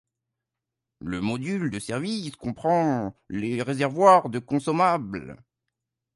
Le 1.01 1.21
module 1.21 1.69
de 1.69 1.77
service 1.77 2.35
comprend 2.35 3.13
les 3.29 3.61
réservoirs 3.61 4.29
de 4.29 4.39
consommables. 4.39 5.37